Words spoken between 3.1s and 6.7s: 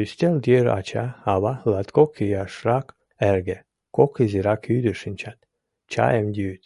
эрге, кок изирак ӱдыр шинчат, чайым йӱыт.